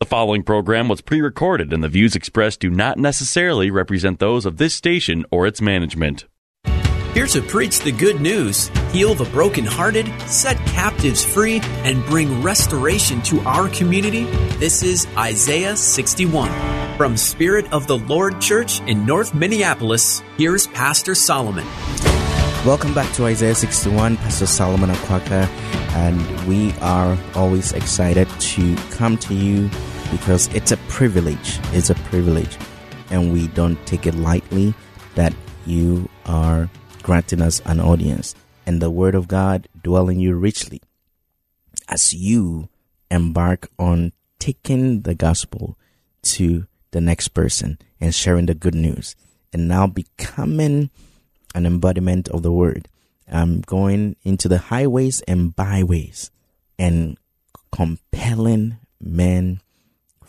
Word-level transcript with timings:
The 0.00 0.06
following 0.06 0.44
program 0.44 0.88
was 0.88 1.02
pre 1.02 1.20
recorded, 1.20 1.74
and 1.74 1.84
the 1.84 1.88
views 1.88 2.16
expressed 2.16 2.60
do 2.60 2.70
not 2.70 2.96
necessarily 2.96 3.70
represent 3.70 4.18
those 4.18 4.46
of 4.46 4.56
this 4.56 4.72
station 4.72 5.26
or 5.30 5.46
its 5.46 5.60
management. 5.60 6.24
Here 7.12 7.26
to 7.26 7.42
preach 7.42 7.80
the 7.80 7.92
good 7.92 8.18
news, 8.18 8.68
heal 8.92 9.12
the 9.14 9.26
brokenhearted, 9.26 10.10
set 10.22 10.56
captives 10.68 11.22
free, 11.22 11.60
and 11.84 12.02
bring 12.06 12.40
restoration 12.40 13.20
to 13.24 13.40
our 13.40 13.68
community, 13.68 14.24
this 14.56 14.82
is 14.82 15.06
Isaiah 15.18 15.76
61. 15.76 16.48
From 16.96 17.18
Spirit 17.18 17.70
of 17.70 17.86
the 17.86 17.98
Lord 17.98 18.40
Church 18.40 18.80
in 18.86 19.04
North 19.04 19.34
Minneapolis, 19.34 20.22
here's 20.38 20.66
Pastor 20.68 21.14
Solomon. 21.14 21.66
Welcome 22.64 22.94
back 22.94 23.12
to 23.16 23.26
Isaiah 23.26 23.54
61, 23.54 24.16
Pastor 24.16 24.46
Solomon 24.46 24.88
Akwaka, 24.88 25.46
and 25.94 26.48
we 26.48 26.72
are 26.80 27.18
always 27.34 27.72
excited 27.72 28.28
to 28.40 28.76
come 28.92 29.18
to 29.18 29.34
you 29.34 29.68
because 30.10 30.48
it's 30.54 30.72
a 30.72 30.76
privilege. 30.88 31.58
It's 31.72 31.90
a 31.90 31.94
privilege, 31.94 32.56
and 33.10 33.32
we 33.32 33.48
don't 33.48 33.84
take 33.86 34.06
it 34.06 34.14
lightly 34.14 34.74
that 35.14 35.34
you 35.66 36.08
are 36.26 36.68
granting 37.02 37.42
us 37.42 37.60
an 37.64 37.80
audience 37.80 38.34
and 38.66 38.80
the 38.80 38.90
Word 38.90 39.14
of 39.14 39.28
God 39.28 39.68
dwelling 39.82 40.20
you 40.20 40.34
richly 40.36 40.80
as 41.88 42.14
you 42.14 42.68
embark 43.10 43.68
on 43.78 44.12
taking 44.38 45.02
the 45.02 45.14
gospel 45.14 45.76
to 46.22 46.66
the 46.92 47.00
next 47.00 47.28
person 47.28 47.78
and 48.00 48.14
sharing 48.14 48.46
the 48.46 48.54
good 48.54 48.74
news 48.74 49.16
and 49.52 49.68
now 49.68 49.86
becoming 49.86 50.90
an 51.54 51.66
embodiment 51.66 52.28
of 52.28 52.42
the 52.42 52.52
word. 52.52 52.88
I'm 53.30 53.60
going 53.60 54.16
into 54.22 54.48
the 54.48 54.58
highways 54.58 55.20
and 55.22 55.54
byways 55.54 56.30
and 56.78 57.18
compelling 57.72 58.78
men 59.00 59.60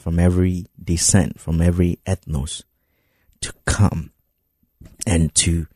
from 0.01 0.19
every 0.19 0.65
descent, 0.81 1.39
from 1.39 1.61
every 1.61 1.99
ethnos 2.05 2.63
to 3.41 3.53
come 3.65 4.11
and 5.05 5.33
to 5.35 5.67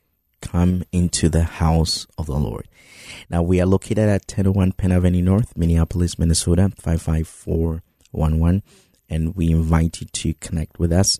come 0.41 0.83
into 0.91 1.29
the 1.29 1.43
house 1.43 2.05
of 2.17 2.25
the 2.27 2.37
Lord. 2.37 2.67
Now 3.29 3.41
we 3.41 3.61
are 3.61 3.65
located 3.65 4.09
at 4.09 4.23
1001 4.27 4.73
Penn 4.73 4.91
Avenue 4.91 5.21
North, 5.21 5.55
Minneapolis, 5.55 6.19
Minnesota, 6.19 6.71
55411. 6.77 8.63
And 9.07 9.35
we 9.35 9.51
invite 9.51 10.01
you 10.01 10.07
to 10.07 10.33
connect 10.35 10.79
with 10.79 10.91
us 10.91 11.19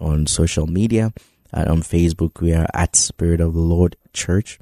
on 0.00 0.26
social 0.26 0.66
media 0.66 1.12
uh, 1.52 1.64
on 1.68 1.82
Facebook, 1.82 2.40
we 2.40 2.52
are 2.52 2.68
at 2.72 2.94
Spirit 2.94 3.40
of 3.40 3.54
the 3.54 3.60
Lord 3.60 3.96
Church. 4.12 4.58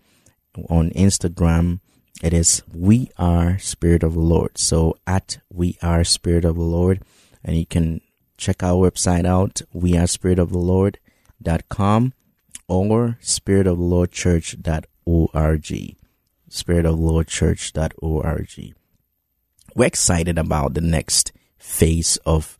On 0.68 0.90
Instagram, 0.90 1.80
it 2.22 2.32
is 2.32 2.62
We 2.74 3.10
Are 3.16 3.58
Spirit 3.58 4.02
of 4.02 4.14
the 4.14 4.20
Lord. 4.20 4.58
So 4.58 4.96
at 5.06 5.38
We 5.52 5.76
Are 5.82 6.02
Spirit 6.02 6.44
of 6.44 6.56
the 6.56 6.62
Lord, 6.62 7.02
and 7.44 7.56
you 7.56 7.66
can 7.66 8.00
check 8.36 8.62
our 8.62 8.90
website 8.90 9.26
out, 9.26 9.62
We 9.72 9.96
Are 9.96 10.06
Spirit 10.06 10.38
of 10.38 10.50
the 10.50 10.58
Lord.com 10.58 12.12
or 12.68 13.18
Spirit 13.20 13.66
of 13.66 13.78
the 13.78 13.84
Lord 13.84 14.12
Church.org. 14.12 15.96
Spirit 16.50 16.86
of 16.86 16.96
the 16.96 17.02
Lord 17.02 17.28
Church.org. 17.28 18.74
We're 19.74 19.84
excited 19.84 20.38
about 20.38 20.74
the 20.74 20.80
next 20.80 21.32
phase 21.58 22.16
of 22.24 22.56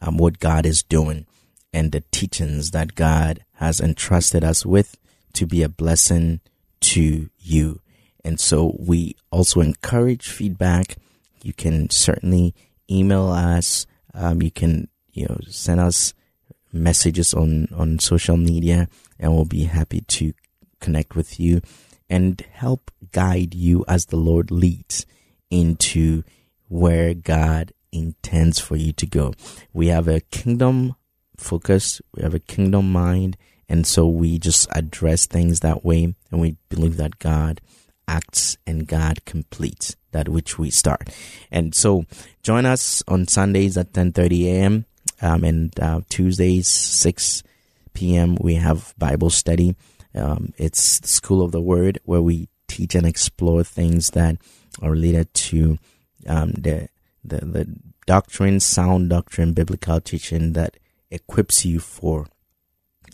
um, 0.00 0.18
what 0.18 0.38
God 0.38 0.66
is 0.66 0.82
doing 0.82 1.26
and 1.72 1.92
the 1.92 2.02
teachings 2.10 2.72
that 2.72 2.94
God 2.94 3.44
has 3.54 3.80
entrusted 3.80 4.44
us 4.44 4.66
with 4.66 4.96
to 5.34 5.46
be 5.46 5.62
a 5.62 5.68
blessing 5.68 6.40
to 6.80 7.30
you. 7.38 7.80
And 8.24 8.38
so 8.38 8.76
we 8.78 9.16
also 9.30 9.60
encourage 9.60 10.28
feedback. 10.28 10.96
You 11.42 11.52
can 11.52 11.90
certainly 11.90 12.54
email 12.90 13.28
us. 13.28 13.86
Um, 14.14 14.42
you 14.42 14.50
can, 14.50 14.88
you 15.12 15.26
know, 15.28 15.38
send 15.48 15.80
us 15.80 16.14
messages 16.72 17.34
on, 17.34 17.68
on 17.74 17.98
social 17.98 18.36
media 18.36 18.88
and 19.18 19.34
we'll 19.34 19.44
be 19.44 19.64
happy 19.64 20.00
to 20.00 20.32
connect 20.80 21.14
with 21.14 21.38
you 21.38 21.60
and 22.08 22.40
help 22.52 22.90
guide 23.12 23.54
you 23.54 23.84
as 23.88 24.06
the 24.06 24.16
Lord 24.16 24.50
leads 24.50 25.06
into 25.50 26.22
where 26.68 27.14
God 27.14 27.72
intends 27.92 28.58
for 28.58 28.76
you 28.76 28.92
to 28.94 29.06
go. 29.06 29.34
We 29.72 29.88
have 29.88 30.08
a 30.08 30.20
kingdom 30.20 30.96
focus. 31.36 32.00
We 32.14 32.22
have 32.22 32.34
a 32.34 32.40
kingdom 32.40 32.90
mind. 32.90 33.36
And 33.68 33.86
so 33.86 34.06
we 34.06 34.38
just 34.38 34.68
address 34.74 35.26
things 35.26 35.60
that 35.60 35.84
way. 35.84 36.14
And 36.30 36.40
we 36.40 36.56
believe 36.68 36.96
that 36.96 37.18
God 37.18 37.60
acts 38.08 38.56
and 38.66 38.86
God 38.86 39.24
completes 39.24 39.96
that 40.12 40.28
which 40.28 40.58
we 40.58 40.70
start. 40.70 41.10
And 41.50 41.74
so 41.74 42.04
join 42.42 42.64
us 42.66 43.02
on 43.08 43.26
Sundays 43.26 43.76
at 43.76 43.92
10:30 43.92 44.44
a.m. 44.46 44.86
Um, 45.20 45.44
and 45.44 45.80
uh, 45.80 46.00
Tuesdays 46.08 46.66
6 46.68 47.42
p.m. 47.94 48.36
we 48.40 48.54
have 48.54 48.94
Bible 48.98 49.30
study. 49.30 49.76
Um, 50.14 50.52
it's 50.56 51.00
the 51.00 51.08
School 51.08 51.42
of 51.42 51.52
the 51.52 51.60
Word 51.60 51.98
where 52.04 52.22
we 52.22 52.48
teach 52.68 52.94
and 52.94 53.06
explore 53.06 53.64
things 53.64 54.10
that 54.10 54.36
are 54.80 54.90
related 54.90 55.32
to 55.34 55.78
um, 56.26 56.52
the, 56.52 56.88
the 57.24 57.44
the 57.44 57.76
doctrine, 58.06 58.60
sound 58.60 59.10
doctrine, 59.10 59.52
biblical 59.52 60.00
teaching 60.00 60.54
that 60.54 60.76
equips 61.10 61.64
you 61.64 61.78
for 61.78 62.26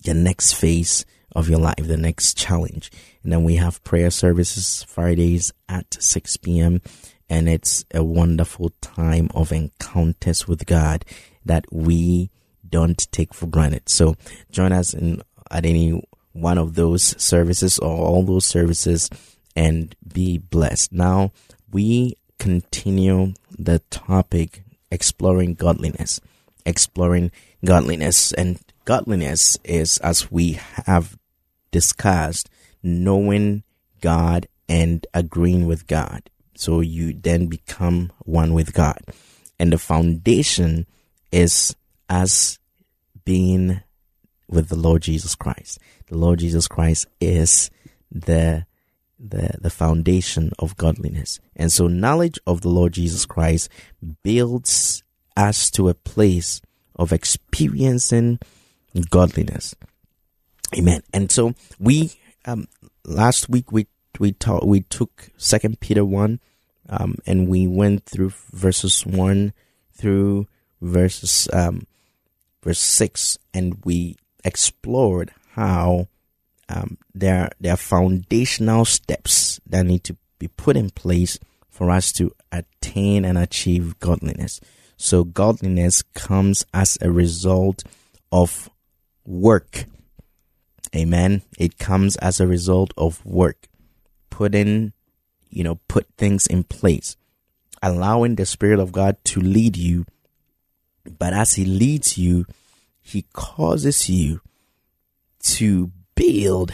the 0.05 0.15
next 0.15 0.55
phase 0.55 1.05
of 1.39 1.49
your 1.49 1.61
life, 1.61 1.77
the 1.79 1.97
next 1.97 2.37
challenge. 2.37 2.91
And 3.23 3.33
then 3.33 3.45
we 3.45 3.57
have 3.57 3.83
prayer 3.85 4.11
services 4.11 4.83
Fridays 4.89 5.53
at 5.69 5.97
6 6.03 6.37
p.m. 6.39 6.83
And 7.31 7.49
it's 7.49 7.85
a 7.95 8.03
wonderful 8.03 8.73
time 8.81 9.29
of 9.35 9.53
encounters 9.53 10.49
with 10.49 10.67
God 10.67 11.05
that 11.45 11.65
we 11.71 12.31
don't 12.69 13.11
take 13.13 13.33
for 13.33 13.47
granted. 13.47 13.89
So 13.89 14.17
join 14.51 14.73
us 14.73 14.95
in 14.95 15.23
at 15.51 15.65
any 15.65 16.03
one 16.33 16.59
of 16.59 16.75
those 16.75 17.21
services 17.23 17.79
or 17.79 17.97
all 17.97 18.23
those 18.23 18.45
services 18.45 19.09
and 19.55 19.95
be 20.13 20.39
blessed. 20.39 20.93
Now 20.93 21.33
we 21.71 22.17
continue 22.39 23.35
the 23.57 23.79
topic 23.91 24.63
exploring 24.91 25.55
godliness, 25.55 26.21
exploring 26.67 27.31
godliness. 27.65 28.33
And 28.33 28.59
godliness 28.85 29.59
is, 29.65 29.99
as 29.99 30.31
we 30.31 30.59
have 30.87 31.19
discussed, 31.71 32.49
knowing 32.83 33.63
God 34.01 34.49
and 34.69 35.07
agreeing 35.15 35.67
with 35.67 35.87
God. 35.87 36.31
So 36.55 36.81
you 36.81 37.13
then 37.13 37.47
become 37.47 38.13
one 38.25 38.53
with 38.53 38.73
God. 38.73 39.01
And 39.59 39.73
the 39.73 39.79
foundation 39.79 40.87
is 41.33 41.75
us 42.09 42.59
being 43.25 43.81
with 44.49 44.69
the 44.69 44.77
Lord 44.77 45.03
Jesus 45.03 45.35
Christ. 45.35 45.79
The 46.07 46.17
Lord 46.17 46.39
Jesus 46.39 46.69
Christ 46.69 47.07
is 47.21 47.71
the 48.11 48.67
the 49.19 49.51
the 49.61 49.71
foundation 49.71 50.53
of 50.59 50.77
godliness. 50.77 51.41
And 51.57 51.73
so 51.73 51.89
knowledge 51.89 52.39
of 52.47 52.61
the 52.61 52.69
Lord 52.69 52.93
Jesus 52.93 53.27
Christ 53.27 53.69
builds 54.23 55.03
us 55.37 55.71
to 55.73 55.89
a 55.89 55.95
place 55.95 56.61
of 56.97 57.13
experiencing 57.13 58.39
godliness. 59.11 59.75
Amen. 60.77 61.03
And 61.13 61.31
so 61.33 61.55
we 61.79 62.13
um, 62.45 62.69
last 63.05 63.49
week 63.49 63.73
we 63.73 63.87
we 64.19 64.33
taught 64.33 64.67
we 64.67 64.83
took 64.83 65.31
Second 65.37 65.81
Peter 65.81 66.05
one, 66.05 66.41
um, 66.89 67.17
and 67.27 67.49
we 67.49 67.67
went 67.67 68.05
through 68.05 68.33
verses 68.53 69.07
one 69.07 69.53
through 69.93 70.47
verses 70.81 71.49
um, 71.53 71.87
verse 72.63 72.81
six, 72.81 73.39
and 73.55 73.79
we 73.85 74.17
explored 74.45 75.33
how 75.55 76.09
um, 76.69 76.99
there 77.15 77.51
there 77.61 77.73
are 77.73 77.77
foundational 77.77 78.85
steps 78.85 79.61
that 79.67 79.87
need 79.87 80.05
to 80.05 80.17
be 80.39 80.49
put 80.49 80.77
in 80.77 80.91
place 80.91 81.39
for 81.71 81.91
us 81.91 82.13
to 82.13 82.33
attain 82.53 83.25
and 83.25 83.39
achieve 83.39 83.99
godliness. 84.01 84.61
So 84.97 85.25
godliness 85.25 86.03
comes 86.03 86.65
as 86.75 86.99
a 87.01 87.11
result 87.11 87.85
of 88.33 88.69
work. 89.25 89.85
Amen. 90.95 91.43
It 91.59 91.79
comes 91.79 92.17
as 92.17 92.41
a 92.41 92.47
result 92.47 92.93
of 92.97 93.25
work. 93.25 93.69
Putting, 94.31 94.93
you 95.51 95.65
know, 95.65 95.81
put 95.89 96.07
things 96.17 96.47
in 96.47 96.65
place. 96.65 97.17
Allowing 97.83 98.37
the 98.37 98.47
Spirit 98.47 98.81
of 98.81 98.93
God 98.93 99.17
to 99.25 99.41
lead 99.41 99.77
you 99.77 100.07
But 101.19 101.33
as 101.33 101.55
He 101.55 101.65
leads 101.65 102.19
you, 102.19 102.45
He 103.01 103.25
causes 103.33 104.09
you 104.09 104.41
to 105.45 105.91
build 106.15 106.73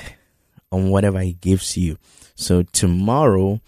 on 0.72 0.90
whatever 0.90 1.20
He 1.20 1.34
gives 1.34 1.76
you. 1.76 1.98
So 2.34 2.62
tomorrow, 2.62 3.60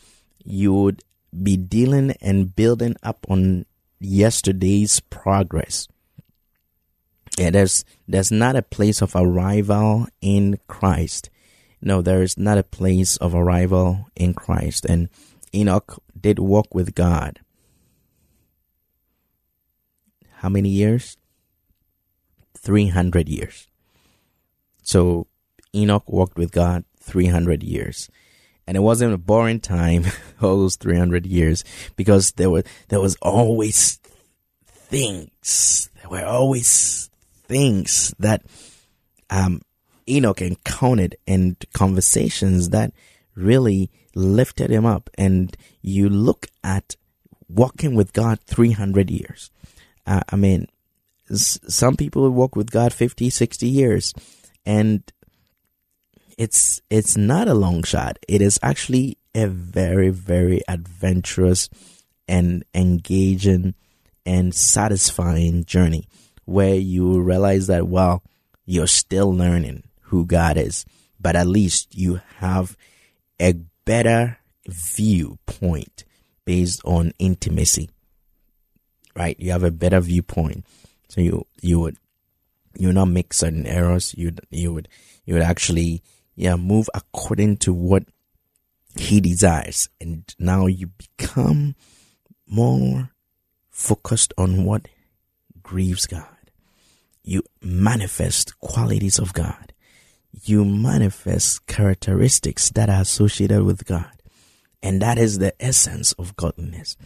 you 0.44 0.74
would 0.74 1.02
be 1.42 1.56
dealing 1.56 2.12
and 2.20 2.54
building 2.56 2.96
up 3.02 3.26
on 3.28 3.66
yesterday's 4.00 5.00
progress. 5.00 5.86
Yeah, 7.36 7.50
there's 7.50 7.84
there's 8.08 8.32
not 8.32 8.56
a 8.56 8.62
place 8.62 9.02
of 9.02 9.14
arrival 9.14 10.06
in 10.20 10.58
Christ. 10.68 11.30
No, 11.82 12.00
there 12.00 12.22
is 12.22 12.38
not 12.38 12.58
a 12.58 12.62
place 12.62 13.16
of 13.18 13.34
arrival 13.34 14.06
in 14.16 14.32
Christ. 14.34 14.86
And 14.86 15.08
Enoch 15.54 16.02
did 16.18 16.38
walk 16.38 16.74
with 16.74 16.94
God. 16.94 17.40
How 20.38 20.48
many 20.48 20.70
years? 20.70 21.16
300 22.56 23.28
years. 23.28 23.68
So 24.82 25.26
Enoch 25.74 26.10
walked 26.10 26.38
with 26.38 26.52
God 26.52 26.84
300 27.00 27.62
years. 27.62 28.08
And 28.66 28.76
it 28.76 28.80
wasn't 28.80 29.14
a 29.14 29.18
boring 29.18 29.60
time, 29.60 30.06
all 30.42 30.58
those 30.58 30.76
300 30.76 31.24
years, 31.24 31.62
because 31.94 32.32
there 32.32 32.50
were, 32.50 32.64
there 32.88 33.00
was 33.00 33.16
always 33.22 34.00
things. 34.66 35.88
There 35.94 36.10
were 36.10 36.26
always 36.26 37.10
things 37.48 38.14
that, 38.18 38.42
um, 39.30 39.60
Enoch 40.08 40.40
encountered 40.40 41.16
and 41.26 41.56
conversations 41.72 42.70
that 42.70 42.92
really 43.34 43.90
lifted 44.14 44.70
him 44.70 44.86
up. 44.86 45.10
And 45.18 45.56
you 45.82 46.08
look 46.08 46.46
at 46.62 46.96
walking 47.48 47.94
with 47.94 48.12
God 48.12 48.40
300 48.46 49.10
years. 49.10 49.50
Uh, 50.06 50.20
I 50.30 50.36
mean, 50.36 50.68
s- 51.30 51.58
some 51.68 51.96
people 51.96 52.28
walk 52.30 52.56
with 52.56 52.70
God 52.70 52.92
50, 52.92 53.30
60 53.30 53.68
years 53.68 54.14
and 54.64 55.02
it's, 56.38 56.80
it's 56.90 57.16
not 57.16 57.48
a 57.48 57.54
long 57.54 57.82
shot. 57.82 58.18
It 58.28 58.40
is 58.42 58.58
actually 58.62 59.18
a 59.34 59.46
very, 59.48 60.10
very 60.10 60.60
adventurous 60.68 61.68
and 62.28 62.64
engaging 62.74 63.74
and 64.24 64.54
satisfying 64.54 65.64
journey 65.64 66.08
where 66.46 66.74
you 66.74 67.20
realize 67.20 67.66
that, 67.66 67.86
well, 67.86 68.22
you're 68.64 68.86
still 68.86 69.32
learning 69.32 69.82
who 70.02 70.24
God 70.24 70.56
is, 70.56 70.84
but 71.20 71.36
at 71.36 71.46
least 71.46 71.94
you 71.94 72.20
have 72.38 72.76
a 73.38 73.52
better 73.84 74.38
viewpoint 74.68 76.04
based 76.44 76.80
on 76.84 77.12
intimacy. 77.18 77.90
Right? 79.14 79.38
You 79.38 79.52
have 79.52 79.62
a 79.62 79.70
better 79.70 80.00
viewpoint. 80.00 80.64
So 81.08 81.20
you, 81.20 81.46
you 81.60 81.80
would, 81.80 81.96
you 82.78 82.92
not 82.92 83.06
make 83.06 83.32
certain 83.32 83.66
errors. 83.66 84.14
You, 84.16 84.32
you 84.50 84.72
would, 84.72 84.88
you 85.24 85.34
would 85.34 85.42
actually, 85.42 86.02
yeah, 86.34 86.56
move 86.56 86.88
according 86.94 87.56
to 87.58 87.72
what 87.72 88.04
he 88.96 89.20
desires. 89.20 89.88
And 90.00 90.22
now 90.38 90.66
you 90.66 90.88
become 90.88 91.74
more 92.46 93.10
focused 93.70 94.34
on 94.36 94.64
what 94.64 94.88
grieves 95.62 96.06
God. 96.06 96.35
You 97.26 97.42
manifest 97.60 98.58
qualities 98.60 99.18
of 99.18 99.34
God 99.34 99.74
you 100.44 100.64
manifest 100.64 101.66
characteristics 101.66 102.70
that 102.70 102.88
are 102.88 103.00
associated 103.00 103.62
with 103.62 103.86
God. 103.86 104.10
And 104.82 105.00
that 105.02 105.18
is 105.18 105.38
the 105.38 105.54
essence 105.62 106.12
of 106.12 106.36
godliness. 106.36 106.96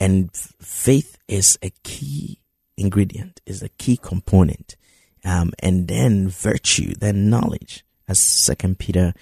And 0.00 0.34
faith 0.34 1.16
is 1.28 1.58
a 1.62 1.70
key 1.82 2.40
ingredient, 2.76 3.40
is 3.46 3.62
a 3.62 3.68
key 3.68 3.96
component. 3.96 4.76
Um, 5.24 5.52
and 5.60 5.86
then 5.86 6.28
virtue, 6.28 6.94
then 6.94 7.30
knowledge, 7.30 7.84
as 8.08 8.20
Second 8.20 8.78
Peter 8.78 9.14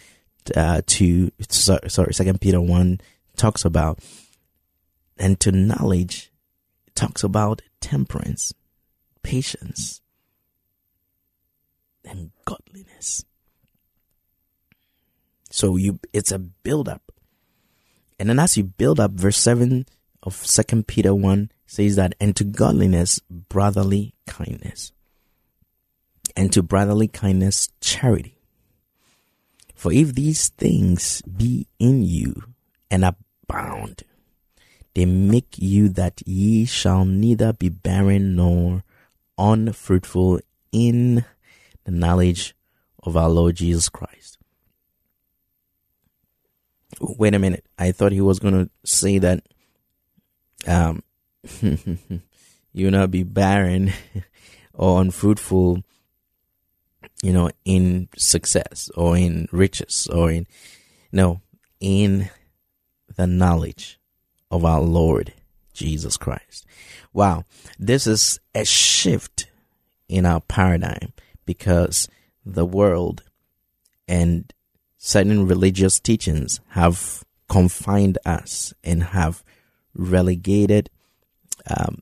uh, 0.56 0.81
two, 0.87 1.31
sorry, 1.50 2.14
Second 2.14 2.41
Peter 2.41 2.61
one 2.61 3.00
talks 3.37 3.64
about. 3.64 3.99
And 5.19 5.38
to 5.41 5.52
knowledge, 5.52 6.32
talks 6.94 7.23
about 7.23 7.61
temperance, 7.81 8.55
patience, 9.23 10.00
and 12.05 12.31
godliness. 12.44 13.25
So 15.50 15.76
you, 15.76 15.99
it's 16.12 16.32
a 16.32 16.38
build 16.38 16.88
up. 16.88 17.12
And 18.19 18.29
then 18.29 18.38
as 18.38 18.56
you 18.56 18.64
build 18.64 19.00
up, 19.00 19.12
verse 19.12 19.38
7 19.38 19.87
of 20.23 20.35
Second 20.35 20.87
Peter 20.87 21.14
1 21.14 21.50
says 21.67 21.97
that, 21.97 22.14
and 22.20 22.37
to 22.37 22.44
godliness, 22.44 23.20
brotherly 23.31 24.14
kindness. 24.26 24.93
And 26.37 26.52
to 26.52 26.62
brotherly 26.62 27.08
kindness, 27.08 27.69
charity. 27.81 28.38
For 29.75 29.93
if 29.93 30.14
these 30.14 30.50
things 30.50 31.23
be 31.23 31.67
in 31.79 32.02
you 32.02 32.43
and 32.91 33.05
abound, 33.05 34.05
they 34.94 35.06
make 35.06 35.56
you 35.56 35.88
that 35.91 36.20
ye 36.26 36.67
shall 36.67 37.05
neither 37.05 37.52
be 37.52 37.69
barren 37.69 38.37
nor 38.37 38.85
unfruitful 39.38 40.41
in 40.73 41.25
the 41.85 41.91
knowledge 41.91 42.55
of 43.03 43.17
our 43.17 43.29
Lord 43.29 43.56
Jesus 43.56 43.88
Christ 43.88 44.38
wait 47.00 47.35
a 47.35 47.38
minute. 47.38 47.65
I 47.79 47.93
thought 47.93 48.12
he 48.12 48.21
was 48.21 48.38
going 48.38 48.55
to 48.55 48.71
say 48.85 49.19
that, 49.19 49.43
um, 50.67 51.03
you 52.73 52.91
not 52.91 53.11
be 53.11 53.23
barren 53.23 53.93
or 54.75 55.00
unfruitful, 55.00 55.82
you 57.23 57.32
know, 57.32 57.50
in 57.65 58.09
success 58.17 58.91
or 58.94 59.17
in 59.17 59.49
riches 59.53 60.06
or 60.12 60.31
in, 60.31 60.47
no, 61.12 61.41
in 61.81 62.31
the 63.17 63.26
knowledge 63.26 63.99
of 64.50 64.65
our 64.65 64.81
Lord 64.81 65.33
Jesus 65.73 66.17
Christ. 66.17 66.67
Wow. 67.12 67.44
This 67.79 68.06
is 68.06 68.41
a 68.55 68.65
shift 68.65 69.47
in 70.09 70.26
our 70.26 70.41
paradigm 70.41 71.12
because 71.50 72.08
the 72.47 72.64
world 72.64 73.25
and 74.06 74.55
certain 74.99 75.49
religious 75.49 75.99
teachings 75.99 76.61
have 76.69 77.25
confined 77.49 78.19
us 78.25 78.73
and 78.85 79.02
have 79.02 79.43
relegated 79.93 80.91
um, 81.69 81.99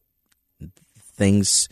things 1.01 1.67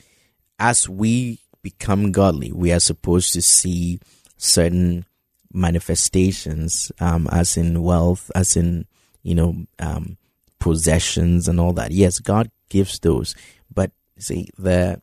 as 0.58 0.88
we 0.88 1.38
become 1.61 2.12
godly. 2.12 2.50
We 2.50 2.73
are 2.73 2.80
supposed 2.80 3.35
to 3.35 3.42
see 3.42 4.00
certain 4.38 5.04
manifestations 5.52 6.90
um, 6.99 7.28
as 7.30 7.59
in 7.59 7.83
wealth 7.83 8.30
as 8.35 8.56
in 8.56 8.87
you 9.23 9.35
know 9.35 9.66
um, 9.78 10.16
possessions 10.59 11.47
and 11.47 11.61
all 11.61 11.75
that. 11.75 11.90
Yes 11.90 12.21
god 12.21 12.50
gives 12.71 12.99
those. 13.00 13.35
But 13.71 13.90
see 14.18 14.49
the 14.56 15.02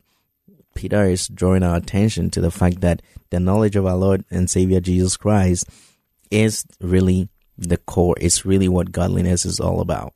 peter 0.74 1.04
is 1.06 1.28
drawing 1.28 1.64
our 1.64 1.76
attention 1.76 2.30
to 2.30 2.42
the 2.42 2.52
fact 2.52 2.82
that 2.82 3.02
the 3.30 3.40
knowledge 3.40 3.76
of 3.76 3.86
our 3.86 3.96
lord 3.96 4.24
and 4.30 4.50
savior 4.50 4.80
jesus 4.80 5.18
christ 5.18 5.66
is 6.32 6.66
really 6.82 7.30
the 7.58 7.78
core. 7.78 8.16
It's 8.20 8.46
really 8.46 8.68
what 8.68 8.92
godliness 8.92 9.46
is 9.46 9.60
all 9.60 9.82
about. 9.82 10.14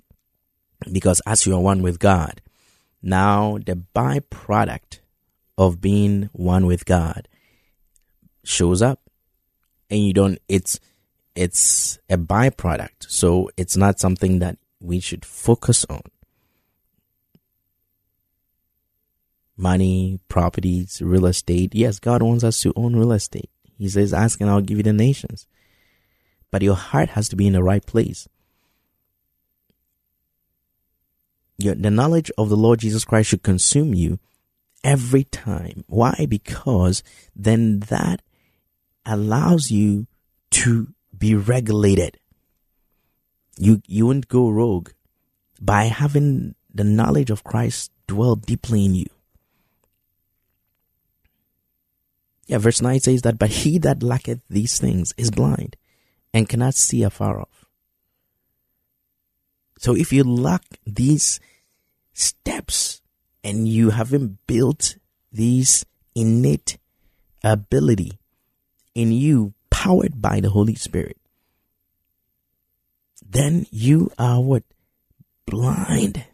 Because 0.92 1.22
as 1.26 1.46
you 1.46 1.56
are 1.56 1.62
one 1.62 1.82
with 1.82 2.00
God, 2.00 2.42
now 3.02 3.58
the 3.66 3.82
byproduct 3.96 5.00
of 5.58 5.82
being 5.82 6.30
one 6.34 6.66
with 6.66 6.86
God 6.86 7.28
shows 8.44 8.82
up 8.82 9.02
and 9.90 10.00
you 10.00 10.14
don't, 10.14 10.40
it's, 10.48 10.80
it's 11.36 12.00
a 12.10 12.18
byproduct. 12.18 13.08
So 13.08 13.50
it's 13.58 13.78
not 13.78 14.00
something 14.00 14.40
that 14.40 14.58
we 14.80 15.00
should 15.00 15.26
focus 15.26 15.86
on. 15.90 16.02
Money, 19.58 20.20
properties, 20.30 21.02
real 21.02 21.26
estate. 21.26 21.74
Yes, 21.74 22.00
God 22.00 22.22
wants 22.22 22.44
us 22.44 22.62
to 22.62 22.74
own 22.76 22.96
real 22.96 23.12
estate. 23.12 23.50
He 23.78 23.90
says, 23.90 24.14
ask 24.14 24.40
and 24.40 24.50
I'll 24.50 24.62
give 24.62 24.78
you 24.78 24.84
the 24.84 24.94
nations 24.94 25.48
but 26.52 26.62
your 26.62 26.76
heart 26.76 27.10
has 27.10 27.30
to 27.30 27.36
be 27.36 27.48
in 27.48 27.54
the 27.54 27.64
right 27.64 27.86
place. 27.86 28.28
The 31.60 31.92
knowledge 31.92 32.32
of 32.38 32.50
the 32.50 32.58
Lord 32.58 32.80
Jesus 32.80 33.04
Christ 33.04 33.30
should 33.30 33.44
consume 33.44 33.94
you 33.94 34.20
every 34.84 35.24
time. 35.24 35.84
Why? 35.88 36.28
Because 36.30 37.02
then 37.36 37.80
that 37.82 38.22
allows 39.06 39.72
you 39.72 40.06
to 40.52 40.94
be 41.18 41.34
regulated. 41.34 42.20
You, 43.58 43.82
you 43.88 44.06
won't 44.06 44.28
go 44.28 44.50
rogue 44.50 44.92
by 45.60 45.86
having 45.86 46.54
the 46.72 46.84
knowledge 46.84 47.32
of 47.32 47.44
Christ 47.44 47.92
dwell 48.06 48.36
deeply 48.36 48.86
in 48.86 48.94
you. 48.94 49.08
Yeah, 52.48 52.60
verse 52.60 52.82
9 52.82 53.02
says 53.02 53.22
that, 53.24 53.38
but 53.38 53.50
he 53.50 53.78
that 53.80 54.02
lacketh 54.02 54.40
these 54.50 54.80
things 54.80 55.14
is 55.18 55.32
blind 55.32 55.76
and 56.34 56.48
cannot 56.48 56.76
see 56.76 57.04
afar 57.04 57.42
off. 57.42 57.66
So 59.80 59.96
if 59.96 60.12
you 60.12 60.24
lack 60.24 60.64
these 60.86 61.40
steps 62.14 63.02
and 63.44 63.68
you 63.68 63.92
haven't 63.92 64.40
built 64.48 64.96
these 65.32 65.86
innate 66.16 66.78
ability 67.44 68.18
in 68.96 69.12
you 69.12 69.54
powered 69.70 70.22
by 70.22 70.40
the 70.40 70.50
Holy 70.50 70.76
Spirit, 70.76 71.18
then 73.22 73.68
you 73.72 74.10
are 74.18 74.42
what? 74.42 74.64
Blind 75.46 76.26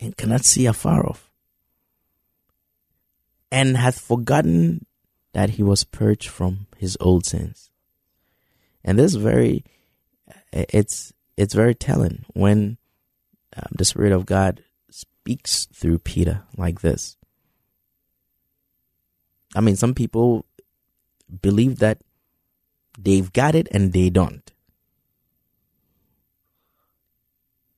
and 0.00 0.16
cannot 0.16 0.44
see 0.44 0.66
afar 0.66 1.06
off 1.06 1.30
and 3.52 3.76
hath 3.76 4.00
forgotten 4.00 4.84
that 5.36 5.50
he 5.50 5.62
was 5.62 5.84
purged 5.84 6.30
from 6.30 6.66
his 6.78 6.96
old 6.98 7.26
sins. 7.26 7.68
And 8.82 8.98
this 8.98 9.12
very, 9.16 9.66
it's, 10.50 11.12
it's 11.36 11.52
very 11.52 11.74
telling 11.74 12.24
when 12.32 12.78
um, 13.54 13.68
the 13.70 13.84
Spirit 13.84 14.12
of 14.12 14.24
God 14.24 14.64
speaks 14.88 15.66
through 15.74 15.98
Peter 15.98 16.44
like 16.56 16.80
this. 16.80 17.18
I 19.54 19.60
mean, 19.60 19.76
some 19.76 19.92
people 19.92 20.46
believe 21.42 21.80
that 21.80 21.98
they've 22.98 23.30
got 23.30 23.54
it 23.54 23.68
and 23.70 23.92
they 23.92 24.08
don't. 24.08 24.50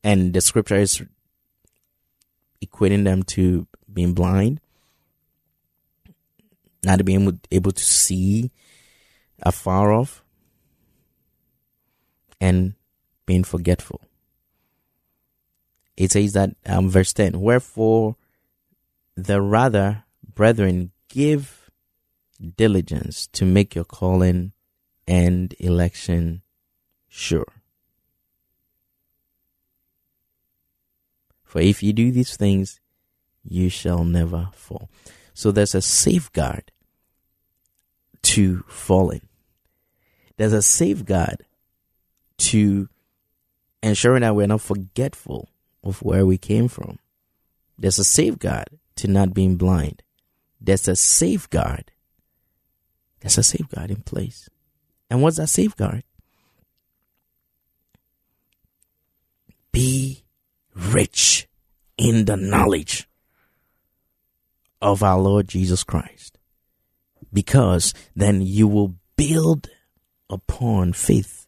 And 0.04 0.32
the 0.32 0.40
scripture 0.40 0.76
is 0.76 1.02
equating 2.64 3.02
them 3.02 3.24
to 3.34 3.66
being 3.92 4.14
blind, 4.14 4.60
not 6.84 7.04
being 7.04 7.22
able, 7.22 7.38
able 7.50 7.72
to 7.72 7.84
see 7.84 8.50
afar 9.42 9.92
off, 9.92 10.24
and 12.40 12.74
being 13.26 13.44
forgetful. 13.44 14.00
It 15.96 16.12
says 16.12 16.32
that, 16.32 16.50
um, 16.66 16.88
verse 16.88 17.12
10, 17.12 17.40
wherefore 17.40 18.16
the 19.16 19.42
rather, 19.42 20.04
brethren, 20.34 20.92
give 21.08 21.70
diligence 22.56 23.26
to 23.32 23.44
make 23.44 23.74
your 23.74 23.84
calling 23.84 24.52
and 25.08 25.54
election 25.58 26.42
sure. 27.08 27.46
For 31.42 31.60
if 31.60 31.82
you 31.82 31.92
do 31.92 32.12
these 32.12 32.36
things, 32.36 32.78
you 33.42 33.68
shall 33.70 34.04
never 34.04 34.50
fall. 34.52 34.90
So 35.38 35.52
there's 35.52 35.76
a 35.76 35.80
safeguard 35.80 36.72
to 38.22 38.64
falling. 38.66 39.20
There's 40.36 40.52
a 40.52 40.62
safeguard 40.62 41.46
to 42.38 42.88
ensuring 43.80 44.22
that 44.22 44.34
we're 44.34 44.48
not 44.48 44.62
forgetful 44.62 45.48
of 45.84 46.02
where 46.02 46.26
we 46.26 46.38
came 46.38 46.66
from. 46.66 46.98
There's 47.78 48.00
a 48.00 48.04
safeguard 48.04 48.80
to 48.96 49.06
not 49.06 49.32
being 49.32 49.54
blind. 49.54 50.02
There's 50.60 50.88
a 50.88 50.96
safeguard. 50.96 51.92
There's 53.20 53.38
a 53.38 53.44
safeguard 53.44 53.92
in 53.92 54.02
place. 54.02 54.50
And 55.08 55.22
what's 55.22 55.36
that 55.36 55.50
safeguard? 55.50 56.02
Be 59.70 60.24
rich 60.74 61.46
in 61.96 62.24
the 62.24 62.36
knowledge 62.36 63.07
of 64.80 65.02
our 65.02 65.18
Lord 65.18 65.48
Jesus 65.48 65.84
Christ. 65.84 66.38
Because 67.32 67.94
then 68.14 68.40
you 68.42 68.66
will 68.68 68.94
build 69.16 69.68
upon 70.30 70.92
faith. 70.92 71.46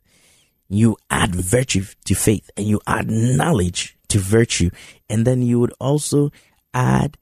You 0.68 0.96
add 1.08 1.34
virtue 1.34 1.84
to 2.04 2.14
faith 2.14 2.50
and 2.56 2.66
you 2.66 2.80
add 2.86 3.10
knowledge 3.10 3.96
to 4.08 4.18
virtue. 4.18 4.70
And 5.08 5.26
then 5.26 5.42
you 5.42 5.58
would 5.60 5.72
also 5.80 6.30
add 6.74 7.16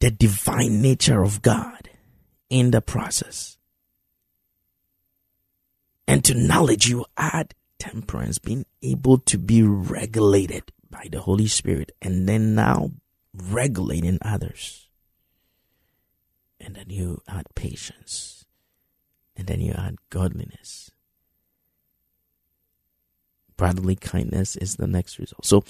the 0.00 0.10
divine 0.10 0.80
nature 0.80 1.22
of 1.22 1.42
God 1.42 1.90
in 2.48 2.70
the 2.70 2.80
process. 2.80 3.58
And 6.06 6.24
to 6.24 6.34
knowledge, 6.34 6.88
you 6.88 7.04
add 7.16 7.54
temperance, 7.78 8.38
being 8.38 8.64
able 8.82 9.18
to 9.18 9.38
be 9.38 9.62
regulated 9.62 10.72
by 10.90 11.08
the 11.10 11.20
Holy 11.20 11.46
Spirit, 11.46 11.92
and 12.00 12.28
then 12.28 12.54
now 12.54 12.92
regulating 13.34 14.18
others. 14.22 14.88
And 16.60 16.74
then 16.74 16.86
you 16.88 17.22
add 17.28 17.46
patience, 17.54 18.44
and 19.36 19.46
then 19.46 19.60
you 19.60 19.72
add 19.72 19.96
godliness. 20.10 20.90
Brotherly 23.56 23.96
kindness 23.96 24.56
is 24.56 24.76
the 24.76 24.86
next 24.86 25.18
result. 25.18 25.44
So 25.44 25.64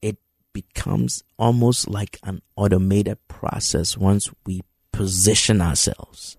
it 0.00 0.18
becomes 0.52 1.24
almost 1.38 1.88
like 1.88 2.18
an 2.22 2.42
automated 2.56 3.18
process 3.26 3.96
once 3.96 4.30
we 4.46 4.62
position 4.92 5.60
ourselves 5.60 6.36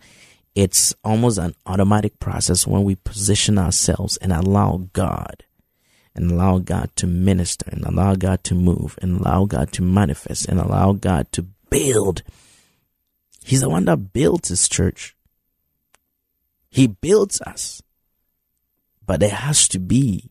it's 0.56 0.94
almost 1.04 1.38
an 1.38 1.56
automatic 1.66 2.20
process 2.20 2.66
when 2.68 2.84
we 2.84 2.96
position 2.96 3.58
ourselves 3.58 4.18
and 4.18 4.34
allow 4.34 4.90
God 4.94 5.46
and 6.20 6.32
allow 6.32 6.58
God 6.58 6.92
to 6.98 7.08
minister 7.08 7.66
and 7.72 7.86
allow 7.86 8.14
God 8.14 8.44
to 8.44 8.54
move 8.54 9.00
and 9.02 9.22
allow 9.22 9.46
God 9.46 9.72
to 9.72 9.82
manifest 9.82 10.50
and 10.50 10.60
allow 10.60 10.92
God 10.92 11.32
to 11.32 11.44
build. 11.70 12.24
He's 13.44 13.62
the 13.62 13.70
one 13.70 13.86
that 13.86 14.12
builds 14.12 14.50
his 14.50 14.68
church. 14.68 15.16
He 16.70 16.88
builds 16.88 17.40
us. 17.42 17.82
But 19.06 19.22
there 19.22 19.30
has 19.30 19.68
to 19.70 19.80
be 19.80 20.30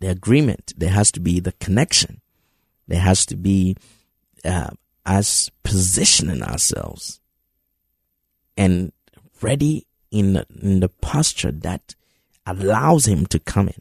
the 0.00 0.10
agreement. 0.10 0.74
There 0.76 0.90
has 0.90 1.12
to 1.12 1.20
be 1.20 1.38
the 1.38 1.52
connection. 1.52 2.20
There 2.88 3.00
has 3.00 3.24
to 3.26 3.36
be 3.36 3.76
uh, 4.44 4.70
us 5.06 5.50
positioning 5.62 6.42
ourselves 6.42 7.20
and 8.56 8.92
ready 9.40 9.86
in, 10.10 10.44
in 10.60 10.80
the 10.80 10.88
posture 10.88 11.52
that 11.52 11.94
allows 12.44 13.06
him 13.06 13.24
to 13.26 13.38
come 13.38 13.68
in. 13.68 13.80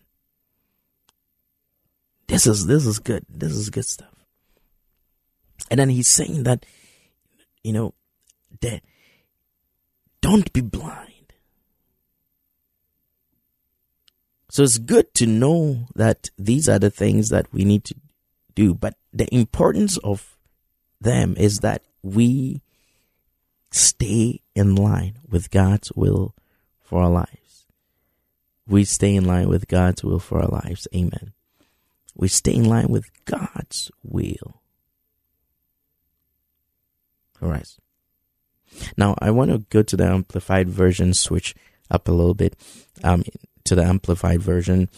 This 2.27 2.47
is 2.47 2.65
this 2.65 2.85
is 2.85 2.99
good. 2.99 3.25
This 3.29 3.51
is 3.53 3.69
good 3.69 3.85
stuff. 3.85 4.13
And 5.69 5.79
then 5.79 5.89
he's 5.89 6.07
saying 6.07 6.43
that, 6.43 6.65
you 7.63 7.73
know, 7.73 7.93
that 8.61 8.81
don't 10.21 10.51
be 10.53 10.61
blind. 10.61 11.33
So 14.49 14.61
it's 14.61 14.77
good 14.77 15.13
to 15.15 15.25
know 15.25 15.87
that 15.95 16.29
these 16.37 16.69
are 16.69 16.77
the 16.77 16.91
things 16.91 17.29
that 17.29 17.51
we 17.51 17.65
need 17.65 17.83
to 17.85 17.95
do, 18.53 18.75
but 18.75 18.93
the 19.11 19.27
importance 19.33 19.97
of 19.97 20.37
them 21.01 21.35
is 21.37 21.59
that 21.59 21.81
we 22.03 22.61
stay 23.71 24.41
in 24.53 24.75
line 24.75 25.17
with 25.27 25.49
God's 25.49 25.91
will 25.93 26.35
for 26.83 27.01
our 27.01 27.09
lives. 27.09 27.65
We 28.67 28.85
stay 28.85 29.15
in 29.15 29.25
line 29.25 29.49
with 29.49 29.67
God's 29.67 30.03
will 30.03 30.19
for 30.19 30.39
our 30.39 30.47
lives. 30.47 30.87
Amen. 30.95 31.33
We 32.15 32.27
stay 32.27 32.53
in 32.53 32.65
line 32.65 32.87
with 32.87 33.09
God's 33.25 33.91
will. 34.03 34.61
All 37.41 37.49
right. 37.49 37.67
Now 38.97 39.15
I 39.19 39.31
want 39.31 39.51
to 39.51 39.59
go 39.69 39.83
to 39.83 39.97
the 39.97 40.05
amplified 40.05 40.69
version, 40.69 41.13
switch 41.13 41.55
up 41.91 42.07
a 42.07 42.11
little 42.11 42.33
bit, 42.33 42.55
um, 43.03 43.23
to 43.65 43.75
the 43.75 43.83
amplified 43.83 44.41
version 44.41 44.89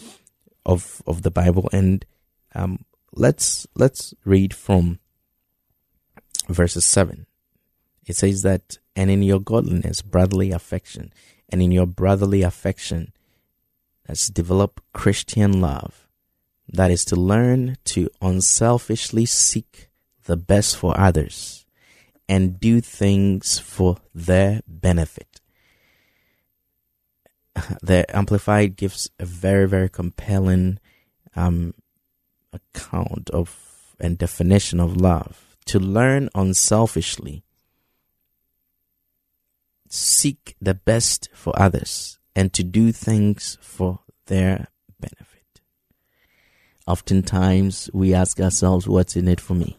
of, 0.66 1.02
of 1.08 1.22
the 1.22 1.32
Bible 1.32 1.70
and, 1.72 2.06
um, 2.54 2.86
let's, 3.12 3.68
let's 3.76 4.14
read 4.24 4.54
from 4.54 5.00
verses 6.50 6.86
seven 6.86 7.26
it 8.06 8.16
says 8.16 8.44
that, 8.44 8.78
and 8.96 9.10
in 9.10 9.24
your 9.24 9.40
godliness, 9.40 10.02
brotherly 10.02 10.52
affection, 10.52 11.12
and 11.50 11.62
in 11.62 11.72
your 11.72 11.88
brotherly 11.88 12.44
affection, 12.44 13.12
let's 14.08 14.28
develop 14.28 14.82
Christian 14.94 15.60
love. 15.60 16.05
That 16.68 16.92
is 16.92 17.06
to 17.06 17.16
learn 17.16 17.78
to 17.86 18.10
unselfishly 18.22 19.26
seek 19.26 19.90
the 20.26 20.38
best 20.38 20.78
for 20.78 21.00
others 21.00 21.66
and 22.28 22.60
do 22.60 22.82
things 22.82 23.60
for 23.60 23.98
their 24.14 24.62
benefit. 24.68 25.42
The 27.82 28.06
Amplified 28.16 28.76
gives 28.76 29.10
a 29.20 29.26
very, 29.26 29.68
very 29.68 29.90
compelling 29.90 30.80
um, 31.36 31.74
account 32.52 33.30
of 33.30 33.96
and 34.00 34.18
definition 34.18 34.80
of 34.80 34.98
love. 34.98 35.58
To 35.68 35.80
learn 35.80 36.30
unselfishly 36.36 37.44
seek 39.90 40.56
the 40.62 40.76
best 40.76 41.30
for 41.34 41.58
others 41.60 42.20
and 42.36 42.54
to 42.54 42.64
do 42.64 42.92
things 42.92 43.58
for 43.62 44.00
their 44.28 44.68
benefit. 45.00 45.35
Oftentimes 46.88 47.90
we 47.94 48.14
ask 48.14 48.40
ourselves, 48.40 48.88
what's 48.88 49.16
in 49.16 49.28
it 49.28 49.42
for 49.42 49.56
me? 49.56 49.78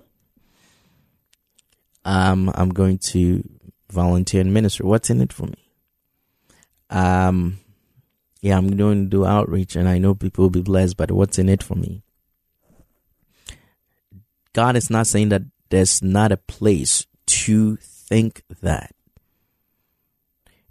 Um, 2.05 2.51
I'm 2.55 2.71
going 2.71 2.99
to 2.99 3.49
volunteer 3.91 4.41
and 4.41 4.53
minister. 4.53 4.85
What's 4.85 5.11
in 5.11 5.21
it 5.21 5.33
for 5.33 5.47
me? 5.47 5.71
Um, 6.91 7.59
yeah, 8.41 8.57
I'm 8.57 8.77
going 8.77 9.05
to 9.05 9.11
do 9.11 9.25
outreach 9.27 9.77
and 9.77 9.89
I 9.89 9.99
know 9.99 10.15
people 10.15 10.45
will 10.45 10.51
be 10.51 10.63
blessed, 10.63 10.97
but 10.97 11.11
what's 11.11 11.39
in 11.39 11.49
it 11.49 11.63
for 11.63 11.75
me? 11.75 12.03
God 14.53 14.77
is 14.77 14.89
not 14.89 15.07
saying 15.07 15.29
that 15.31 15.43
there's 15.69 16.03
not 16.03 16.33
a 16.33 16.37
place 16.37 17.07
to 17.27 17.77
think 17.77 18.43
that. 18.63 18.95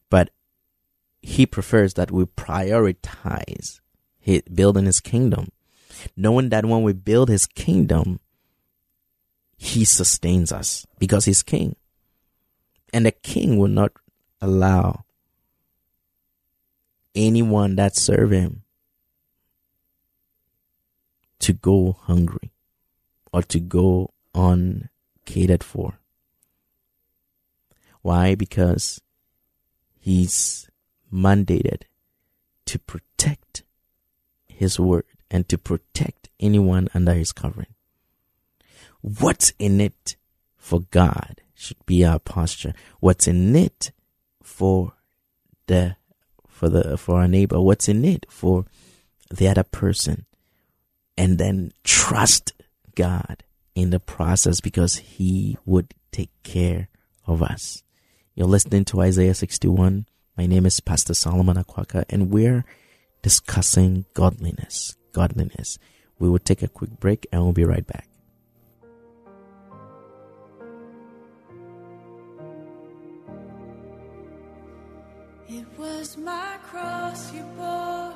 But 0.09 0.29
he 1.21 1.45
prefers 1.45 1.95
that 1.95 2.11
we 2.11 2.25
prioritize 2.25 3.79
building 4.53 4.85
his 4.85 4.99
kingdom, 4.99 5.51
knowing 6.15 6.49
that 6.49 6.65
when 6.65 6.83
we 6.83 6.93
build 6.93 7.29
his 7.29 7.45
kingdom, 7.45 8.19
he 9.57 9.85
sustains 9.85 10.51
us 10.51 10.85
because 10.99 11.25
he's 11.25 11.43
king. 11.43 11.75
And 12.93 13.05
the 13.05 13.11
king 13.11 13.57
will 13.57 13.69
not 13.69 13.91
allow 14.41 15.05
anyone 17.13 17.75
that 17.75 17.95
serve 17.95 18.31
him 18.31 18.63
to 21.39 21.53
go 21.53 21.97
hungry 22.01 22.51
or 23.31 23.41
to 23.43 23.59
go 23.59 24.11
uncatered 24.33 25.63
for. 25.63 25.99
Why? 28.01 28.35
Because 28.35 29.01
he's 29.99 30.69
mandated 31.11 31.83
to 32.65 32.79
protect 32.79 33.63
his 34.47 34.79
word 34.79 35.05
and 35.35 35.49
to 35.49 35.57
protect 35.57 36.29
anyone 36.39 36.87
under 36.93 37.13
his 37.13 37.33
covering. 37.33 37.73
What's 39.01 39.51
in 39.59 39.81
it 39.81 40.15
for 40.55 40.85
God 40.91 41.41
should 41.53 41.85
be 41.85 42.05
our 42.05 42.19
posture. 42.19 42.73
What's 43.01 43.27
in 43.27 43.53
it 43.53 43.91
for 44.41 44.93
the 45.67 45.97
for 46.47 46.69
the 46.69 46.97
for 46.97 47.19
our 47.19 47.27
neighbor? 47.27 47.59
What's 47.59 47.89
in 47.89 48.05
it 48.05 48.25
for 48.29 48.63
the 49.29 49.49
other 49.49 49.63
person? 49.63 50.25
And 51.17 51.37
then 51.37 51.73
trust 51.83 52.53
God 52.95 53.43
in 53.75 53.89
the 53.89 53.99
process 53.99 54.61
because 54.61 54.95
he 54.95 55.57
would 55.65 55.93
take 56.13 56.31
care 56.43 56.87
of 57.27 57.43
us. 57.43 57.83
You're 58.35 58.47
listening 58.47 58.85
to 58.85 59.01
Isaiah 59.01 59.33
61. 59.33 60.05
My 60.37 60.45
name 60.45 60.65
is 60.65 60.79
Pastor 60.79 61.13
Solomon 61.13 61.57
Akwaka 61.57 62.05
and 62.09 62.31
we're 62.31 62.63
discussing 63.21 64.05
godliness. 64.13 64.95
Godliness. 65.15 65.79
We 66.19 66.29
will 66.29 66.43
take 66.49 66.61
a 66.61 66.67
quick 66.67 66.99
break 66.99 67.25
and 67.31 67.41
we'll 67.41 67.53
be 67.53 67.63
right 67.63 67.87
back. 67.87 68.09
my 76.17 76.57
cross 76.63 77.33
you 77.33 77.43
bore 77.57 78.13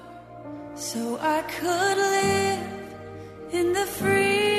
so 0.75 1.17
I 1.19 1.41
could 1.41 1.97
live 1.97 3.53
in 3.53 3.73
the 3.73 3.85
freedom 3.85 4.58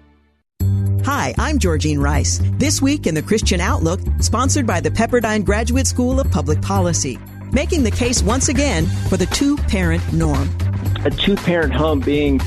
Hi, 1.13 1.35
I'm 1.37 1.59
Georgene 1.59 1.99
Rice. 1.99 2.39
This 2.53 2.81
week 2.81 3.05
in 3.05 3.13
the 3.13 3.21
Christian 3.21 3.59
Outlook, 3.59 3.99
sponsored 4.21 4.65
by 4.65 4.79
the 4.79 4.89
Pepperdine 4.89 5.43
Graduate 5.43 5.85
School 5.85 6.21
of 6.21 6.31
Public 6.31 6.61
Policy, 6.61 7.19
making 7.51 7.83
the 7.83 7.91
case 7.91 8.23
once 8.23 8.47
again 8.47 8.85
for 9.09 9.17
the 9.17 9.25
two 9.25 9.57
parent 9.57 10.01
norm. 10.13 10.49
A 11.03 11.09
two 11.09 11.35
parent 11.35 11.73
home 11.73 11.99
being 11.99 12.39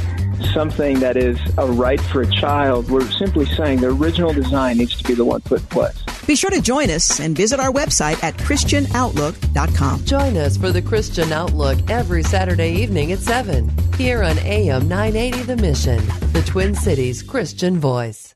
something 0.55 0.99
that 1.01 1.19
is 1.19 1.39
a 1.59 1.71
right 1.73 2.01
for 2.01 2.23
a 2.23 2.27
child, 2.27 2.91
we're 2.91 3.07
simply 3.11 3.45
saying 3.45 3.83
the 3.83 3.89
original 3.89 4.33
design 4.33 4.79
needs 4.79 4.97
to 4.97 5.05
be 5.05 5.13
the 5.13 5.27
one 5.27 5.43
put 5.43 5.61
in 5.61 5.67
place. 5.67 6.03
Be 6.27 6.35
sure 6.35 6.49
to 6.49 6.63
join 6.63 6.89
us 6.89 7.21
and 7.21 7.37
visit 7.37 7.61
our 7.61 7.71
website 7.71 8.25
at 8.25 8.35
ChristianOutlook.com. 8.39 10.07
Join 10.07 10.39
us 10.39 10.57
for 10.57 10.73
the 10.73 10.81
Christian 10.81 11.35
Outlook 11.35 11.79
every 11.91 12.23
Saturday 12.23 12.73
evening 12.73 13.13
at 13.13 13.19
7 13.19 13.71
here 13.99 14.23
on 14.23 14.39
AM 14.39 14.89
980 14.89 15.43
The 15.43 15.57
Mission, 15.59 16.03
the 16.33 16.43
Twin 16.47 16.75
Cities 16.75 17.23
Christian 17.23 17.79
Voice. 17.79 18.34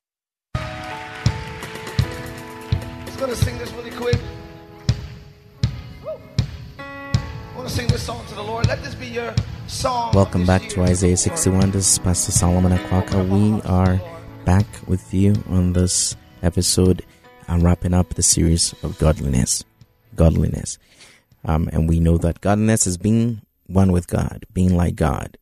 To 3.27 3.35
sing 3.35 3.57
this 3.57 3.71
really 3.73 3.91
quick. 3.91 4.17
I 6.07 7.55
want 7.55 7.67
to 7.67 7.73
sing 7.73 7.87
this 7.87 8.01
song 8.01 8.25
to 8.27 8.35
the 8.35 8.41
Lord. 8.41 8.65
Let 8.67 8.81
this 8.81 8.95
be 8.95 9.07
your 9.07 9.35
song. 9.67 10.13
Welcome 10.13 10.45
back 10.45 10.69
to 10.69 10.83
Isaiah 10.83 11.17
61. 11.17 11.71
This 11.71 11.91
is 11.91 11.99
Pastor 11.99 12.31
Solomon 12.31 12.71
Akwaka. 12.71 13.27
We 13.27 13.61
are 13.63 13.99
back 14.45 14.65
with 14.87 15.13
you 15.13 15.35
on 15.49 15.73
this 15.73 16.15
episode. 16.41 17.05
I'm 17.49 17.61
wrapping 17.61 17.93
up 17.93 18.13
the 18.13 18.23
series 18.23 18.73
of 18.83 18.97
godliness. 18.99 19.65
Godliness. 20.15 20.77
Um, 21.43 21.69
and 21.73 21.89
we 21.89 21.99
know 21.99 22.17
that 22.19 22.39
godliness 22.39 22.87
is 22.87 22.97
being 22.97 23.41
one 23.67 23.91
with 23.91 24.07
God, 24.07 24.45
being 24.53 24.77
like 24.77 24.95
God, 24.95 25.37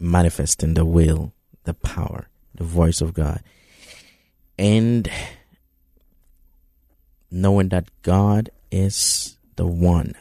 manifesting 0.00 0.72
the 0.72 0.86
will, 0.86 1.32
the 1.64 1.74
power, 1.74 2.28
the 2.54 2.64
voice 2.64 3.02
of 3.02 3.12
God. 3.12 3.42
And 4.58 5.10
knowing 7.34 7.68
that 7.70 7.90
God 8.02 8.48
is 8.70 9.36
the 9.56 9.66
one 9.66 10.14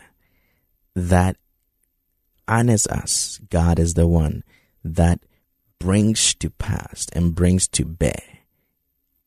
that 0.95 1.37
honors 2.47 2.87
us. 2.87 3.39
God 3.51 3.77
is 3.77 3.93
the 3.93 4.07
one 4.07 4.43
that 4.83 5.19
brings 5.79 6.33
to 6.35 6.49
pass 6.49 7.07
and 7.13 7.35
brings 7.35 7.67
to 7.67 7.85
bear 7.85 8.21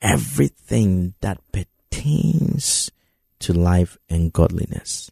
everything 0.03 1.15
that 1.21 1.41
pertains 1.53 2.91
to 3.39 3.53
life 3.53 3.97
and 4.11 4.33
godliness. 4.33 5.11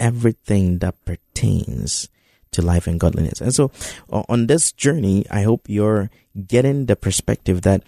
Everything 0.00 0.78
that 0.78 1.02
pertains 1.04 2.08
to 2.50 2.60
life 2.60 2.88
and 2.88 2.98
godliness. 2.98 3.40
And 3.40 3.54
so 3.54 3.70
on 4.10 4.48
this 4.48 4.72
journey, 4.72 5.24
I 5.30 5.42
hope 5.42 5.68
you're 5.68 6.10
getting 6.46 6.86
the 6.86 6.96
perspective 6.96 7.62
that 7.62 7.84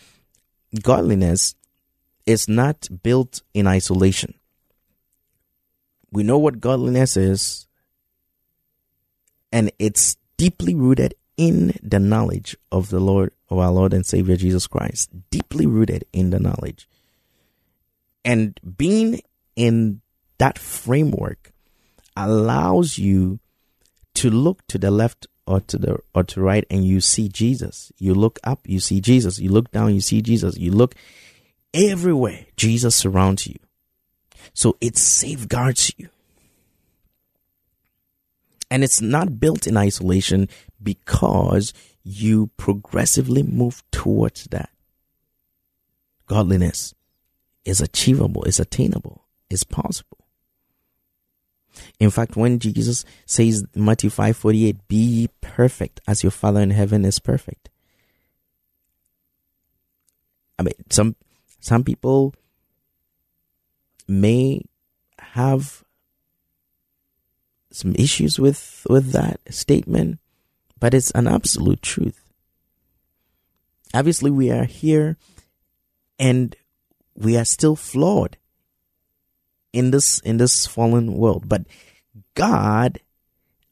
godliness 0.82 1.56
is 2.26 2.48
not 2.48 2.88
built 3.02 3.42
in 3.54 3.66
isolation. 3.66 4.34
We 6.12 6.22
know 6.22 6.38
what 6.38 6.60
godliness 6.60 7.16
is, 7.16 7.66
and 9.52 9.70
it's 9.78 10.16
deeply 10.36 10.74
rooted 10.74 11.14
in 11.36 11.78
the 11.82 12.00
knowledge 12.00 12.56
of 12.72 12.90
the 12.90 13.00
Lord, 13.00 13.32
of 13.48 13.58
our 13.58 13.70
Lord 13.70 13.92
and 13.92 14.04
Savior 14.04 14.36
Jesus 14.36 14.66
Christ. 14.66 15.10
Deeply 15.30 15.66
rooted 15.66 16.04
in 16.12 16.30
the 16.30 16.40
knowledge. 16.40 16.88
And 18.24 18.58
being 18.76 19.20
in 19.54 20.00
that 20.38 20.58
framework 20.58 21.52
allows 22.16 22.98
you 22.98 23.38
to 24.14 24.30
look 24.30 24.66
to 24.68 24.78
the 24.78 24.90
left 24.90 25.26
or 25.46 25.60
to 25.60 25.78
the 25.78 25.98
or 26.14 26.24
to 26.24 26.40
right 26.40 26.64
and 26.70 26.84
you 26.84 27.00
see 27.00 27.28
Jesus. 27.28 27.92
You 27.98 28.14
look 28.14 28.38
up, 28.42 28.60
you 28.64 28.80
see 28.80 29.00
Jesus. 29.00 29.38
You 29.38 29.50
look 29.50 29.70
down, 29.70 29.94
you 29.94 30.00
see 30.00 30.22
Jesus. 30.22 30.56
You 30.56 30.72
look 30.72 30.94
Everywhere 31.74 32.46
Jesus 32.56 32.96
surrounds 32.96 33.46
you. 33.46 33.58
So 34.54 34.76
it 34.80 34.96
safeguards 34.96 35.92
you. 35.96 36.08
And 38.70 38.82
it's 38.82 39.00
not 39.00 39.38
built 39.38 39.66
in 39.66 39.76
isolation 39.76 40.48
because 40.82 41.72
you 42.02 42.50
progressively 42.56 43.42
move 43.42 43.82
towards 43.90 44.44
that. 44.44 44.70
Godliness 46.26 46.94
is 47.64 47.80
achievable, 47.80 48.44
is 48.44 48.58
attainable, 48.58 49.24
is 49.50 49.64
possible. 49.64 50.18
In 52.00 52.10
fact, 52.10 52.36
when 52.36 52.58
Jesus 52.58 53.04
says 53.26 53.64
Matthew 53.74 54.10
5:48, 54.10 54.88
"Be 54.88 55.28
perfect 55.40 56.00
as 56.06 56.22
your 56.22 56.30
Father 56.30 56.60
in 56.60 56.70
heaven 56.70 57.04
is 57.04 57.18
perfect." 57.18 57.68
I 60.58 60.62
mean, 60.62 60.74
some 60.90 61.16
some 61.60 61.84
people 61.84 62.34
may 64.08 64.62
have 65.18 65.84
some 67.70 67.94
issues 67.96 68.38
with 68.38 68.86
with 68.88 69.12
that 69.12 69.40
statement, 69.50 70.18
but 70.78 70.94
it's 70.94 71.10
an 71.12 71.26
absolute 71.26 71.82
truth. 71.82 72.20
Obviously, 73.92 74.30
we 74.30 74.50
are 74.50 74.64
here 74.64 75.16
and 76.18 76.56
we 77.14 77.36
are 77.36 77.44
still 77.44 77.76
flawed 77.76 78.36
in 79.72 79.90
this 79.90 80.18
in 80.20 80.38
this 80.38 80.66
fallen 80.66 81.14
world, 81.14 81.48
but 81.48 81.66
God 82.34 83.00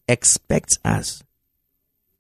expects 0.09 0.79
us 0.85 1.23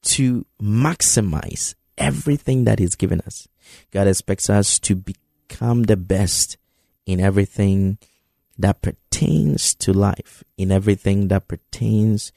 to 0.02 0.46
maximize 0.60 1.74
everything 1.98 2.64
that 2.64 2.78
He's 2.78 2.96
given 2.96 3.20
us. 3.22 3.48
God 3.90 4.06
expects 4.06 4.48
us 4.48 4.78
to 4.80 4.94
become 5.48 5.84
the 5.84 5.96
best 5.96 6.56
in 7.06 7.20
everything 7.20 7.98
that 8.58 8.82
pertains 8.82 9.74
to 9.74 9.92
life, 9.92 10.44
in 10.56 10.70
everything 10.70 11.28
that 11.28 11.48
pertains 11.48 12.32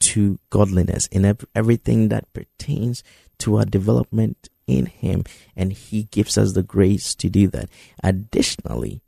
to 0.00 0.38
godliness, 0.50 1.06
in 1.08 1.24
ev- 1.24 1.46
everything 1.54 2.08
that 2.08 2.32
pertains 2.32 3.02
to 3.38 3.56
our 3.56 3.64
development 3.64 4.48
in 4.66 4.86
Him. 4.86 5.24
And 5.56 5.72
He 5.72 6.04
gives 6.04 6.36
us 6.36 6.52
the 6.52 6.62
grace 6.62 7.14
to 7.16 7.28
do 7.28 7.48
that. 7.48 7.68
Additionally, 8.02 9.02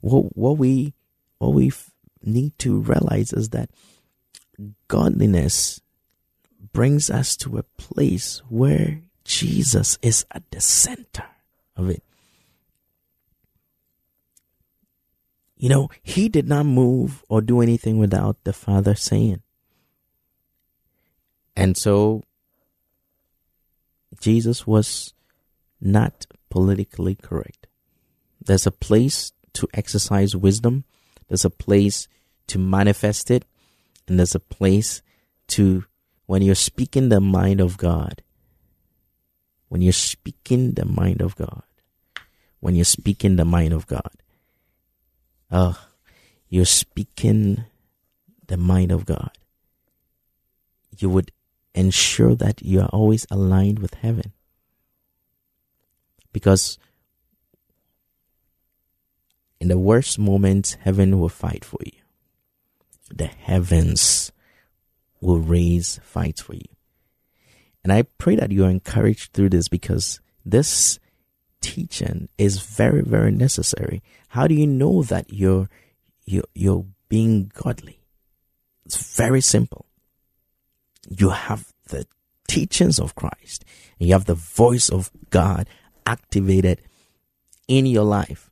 what, 0.00 0.36
what 0.36 0.58
we, 0.58 0.94
what 1.38 1.54
we 1.54 1.68
f- 1.68 1.90
need 2.22 2.58
to 2.58 2.80
realize 2.80 3.32
is 3.32 3.50
that 3.50 3.70
godliness 4.88 5.80
brings 6.72 7.10
us 7.10 7.36
to 7.38 7.58
a 7.58 7.62
place 7.62 8.42
where 8.48 9.00
Jesus 9.24 9.98
is 10.02 10.24
at 10.30 10.48
the 10.50 10.60
center 10.60 11.24
of 11.76 11.88
it. 11.88 12.02
You 15.60 15.68
know, 15.68 15.90
he 16.02 16.30
did 16.30 16.48
not 16.48 16.64
move 16.64 17.22
or 17.28 17.42
do 17.42 17.60
anything 17.60 17.98
without 17.98 18.44
the 18.44 18.54
Father 18.54 18.94
saying. 18.94 19.42
And 21.54 21.76
so 21.76 22.22
Jesus 24.18 24.66
was 24.66 25.12
not 25.78 26.26
politically 26.48 27.14
correct. 27.14 27.66
There's 28.40 28.66
a 28.66 28.70
place 28.70 29.32
to 29.52 29.68
exercise 29.74 30.34
wisdom, 30.34 30.84
there's 31.28 31.44
a 31.44 31.50
place 31.50 32.08
to 32.46 32.58
manifest 32.58 33.30
it, 33.30 33.44
and 34.08 34.18
there's 34.18 34.34
a 34.34 34.40
place 34.40 35.02
to, 35.48 35.84
when 36.24 36.40
you're 36.40 36.54
speaking 36.54 37.10
the 37.10 37.20
mind 37.20 37.60
of 37.60 37.76
God, 37.76 38.22
when 39.68 39.82
you're 39.82 39.92
speaking 39.92 40.72
the 40.72 40.86
mind 40.86 41.20
of 41.20 41.36
God, 41.36 41.64
when 42.60 42.74
you're 42.74 42.84
speaking 42.86 43.36
the 43.36 43.44
mind 43.44 43.74
of 43.74 43.86
God, 43.86 44.19
uh, 45.50 45.74
you're 46.48 46.64
speaking 46.64 47.64
the 48.46 48.56
mind 48.56 48.92
of 48.92 49.06
God. 49.06 49.30
You 50.98 51.08
would 51.10 51.32
ensure 51.74 52.34
that 52.34 52.62
you 52.62 52.80
are 52.80 52.88
always 52.88 53.26
aligned 53.30 53.78
with 53.78 53.94
heaven. 53.94 54.32
Because 56.32 56.78
in 59.60 59.68
the 59.68 59.78
worst 59.78 60.18
moments, 60.18 60.74
heaven 60.74 61.18
will 61.18 61.28
fight 61.28 61.64
for 61.64 61.78
you. 61.84 62.00
The 63.14 63.26
heavens 63.26 64.32
will 65.20 65.38
raise 65.38 66.00
fights 66.02 66.40
for 66.40 66.54
you. 66.54 66.68
And 67.82 67.92
I 67.92 68.02
pray 68.02 68.36
that 68.36 68.52
you 68.52 68.64
are 68.64 68.70
encouraged 68.70 69.32
through 69.32 69.50
this 69.50 69.68
because 69.68 70.20
this 70.44 70.98
teaching 71.60 72.28
is 72.38 72.60
very, 72.60 73.02
very 73.02 73.30
necessary. 73.30 74.02
How 74.28 74.46
do 74.46 74.54
you 74.54 74.66
know 74.66 75.02
that 75.04 75.32
you're, 75.32 75.68
you're, 76.24 76.44
you're 76.54 76.86
being 77.08 77.50
godly? 77.54 78.00
It's 78.86 79.16
very 79.16 79.40
simple. 79.40 79.86
You 81.08 81.30
have 81.30 81.72
the 81.88 82.06
teachings 82.48 82.98
of 82.98 83.14
Christ 83.14 83.64
and 83.98 84.08
you 84.08 84.14
have 84.14 84.24
the 84.24 84.34
voice 84.34 84.88
of 84.88 85.10
God 85.30 85.68
activated 86.06 86.82
in 87.68 87.86
your 87.86 88.04
life 88.04 88.50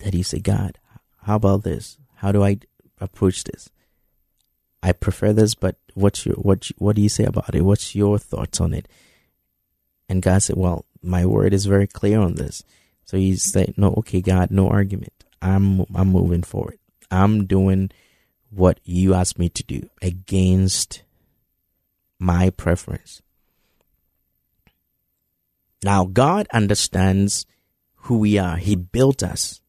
that 0.00 0.14
you 0.14 0.22
say, 0.22 0.38
God, 0.38 0.78
how 1.22 1.36
about 1.36 1.64
this? 1.64 1.98
How 2.16 2.32
do 2.32 2.44
I 2.44 2.58
approach 3.00 3.44
this? 3.44 3.70
I 4.82 4.92
prefer 4.92 5.32
this, 5.32 5.54
but 5.54 5.76
what's 5.94 6.26
your 6.26 6.34
what 6.36 6.68
what 6.78 6.96
do 6.96 7.02
you 7.02 7.08
say 7.08 7.24
about 7.24 7.54
it? 7.54 7.62
What's 7.62 7.94
your 7.94 8.18
thoughts 8.18 8.60
on 8.60 8.74
it? 8.74 8.88
And 10.08 10.22
God 10.22 10.42
said, 10.42 10.56
Well, 10.56 10.84
my 11.02 11.26
word 11.26 11.52
is 11.52 11.66
very 11.66 11.86
clear 11.86 12.20
on 12.20 12.34
this. 12.34 12.62
So 13.04 13.16
he 13.16 13.36
said, 13.36 13.74
No, 13.76 13.94
okay, 13.98 14.20
God, 14.20 14.50
no 14.50 14.68
argument. 14.68 15.24
I'm 15.40 15.84
I'm 15.94 16.08
moving 16.08 16.42
forward. 16.42 16.78
I'm 17.10 17.46
doing 17.46 17.90
what 18.50 18.80
you 18.84 19.14
asked 19.14 19.38
me 19.38 19.48
to 19.48 19.62
do 19.62 19.88
against 20.00 21.02
my 22.18 22.50
preference. 22.50 23.22
Now 25.82 26.04
God 26.04 26.46
understands 26.52 27.44
who 27.94 28.18
we 28.18 28.38
are. 28.38 28.56
He 28.56 28.76
built 28.76 29.22
us. 29.22 29.60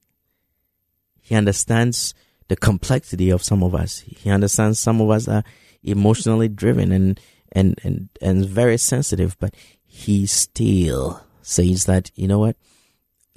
He 1.21 1.35
understands 1.35 2.13
the 2.49 2.55
complexity 2.55 3.29
of 3.29 3.43
some 3.43 3.63
of 3.63 3.73
us. 3.73 3.99
He 3.99 4.29
understands 4.29 4.79
some 4.79 5.01
of 5.01 5.09
us 5.09 5.27
are 5.27 5.43
emotionally 5.81 6.47
driven 6.47 6.91
and 6.91 7.19
and 7.51 7.79
and 7.83 8.09
and 8.21 8.45
very 8.45 8.77
sensitive, 8.77 9.37
but 9.39 9.55
he 9.95 10.25
still 10.25 11.23
says 11.43 11.85
that 11.85 12.09
you 12.15 12.27
know 12.27 12.39
what? 12.39 12.57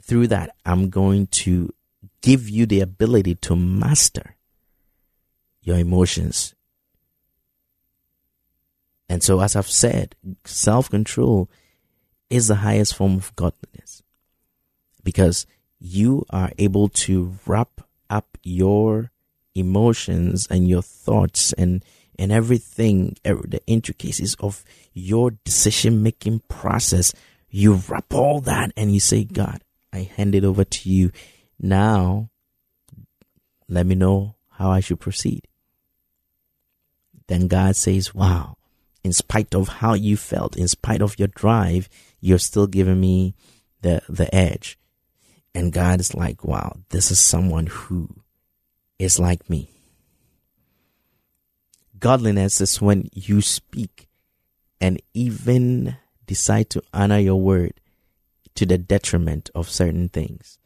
Through 0.03 0.29
that, 0.29 0.57
I'm 0.65 0.89
going 0.89 1.27
to 1.45 1.75
give 2.23 2.49
you 2.49 2.65
the 2.65 2.81
ability 2.81 3.35
to 3.35 3.55
master 3.55 4.37
your 5.61 5.77
emotions. 5.77 6.55
And 9.07 9.23
so, 9.23 9.41
as 9.41 9.55
I've 9.55 9.69
said, 9.69 10.17
self 10.47 10.89
control 10.89 11.51
is 12.31 12.49
the 12.49 12.57
highest 12.57 12.97
form 12.97 13.17
of 13.17 13.37
godliness 13.37 14.03
because 15.05 15.47
you 15.79 16.25
are 16.31 16.53
able 16.57 16.89
to 17.05 17.37
wrap 17.45 17.83
up 18.09 18.39
your 18.43 19.13
emotions 19.55 20.49
and 20.51 20.67
your 20.67 20.83
thoughts 20.83 21.53
and 21.53 21.85
and 22.19 22.33
everything 22.33 23.17
er, 23.27 23.41
the 23.47 23.65
intricacies 23.67 24.35
of 24.41 24.65
your 24.93 25.33
decision 25.45 26.03
making 26.03 26.41
process 26.49 27.13
you 27.49 27.75
wrap 27.89 28.13
all 28.13 28.41
that 28.41 28.73
and 28.77 28.93
you 28.93 29.01
say 29.01 29.25
god 29.25 29.63
i 29.93 30.01
hand 30.01 30.35
it 30.35 30.45
over 30.45 30.65
to 30.65 30.91
you. 30.91 31.11
Now 31.59 32.29
let 33.69 33.87
me 33.87 33.95
know 33.95 34.37
how 34.51 34.71
i 34.71 34.81
should 34.81 35.01
proceed. 35.01 35.47
Then 37.29 37.49
god 37.49 37.77
says 37.77 38.15
wow 38.15 38.57
in 39.03 39.13
spite 39.13 39.55
of 39.55 39.69
how 39.69 39.95
you 39.95 40.17
felt 40.17 40.57
in 40.57 40.69
spite 40.69 41.01
of 41.01 41.19
your 41.19 41.29
drive 41.29 41.89
you're 42.21 42.39
still 42.39 42.67
giving 42.67 43.01
me 43.01 43.35
the 43.83 44.03
the 44.09 44.33
edge. 44.35 44.79
And 45.55 45.73
God 45.73 46.01
is 46.01 46.15
like, 46.15 46.45
wow, 46.45 46.77
this 46.91 47.11
is 47.11 47.19
someone 47.19 47.67
who 47.67 48.09
is 48.99 49.19
like 49.19 49.49
me. 49.49 49.71
Godliness 51.99 52.61
is 52.61 52.81
when 52.81 53.09
you 53.13 53.41
speak 53.41 54.09
and 54.81 55.01
even 55.15 55.97
decide 56.27 56.71
to 56.71 56.83
honor 56.93 57.19
your 57.19 57.41
word 57.41 57.75
to 58.55 58.67
the 58.67 58.79
detriment 58.79 59.51
of 59.55 59.71
certain 59.71 60.09
things 60.09 60.59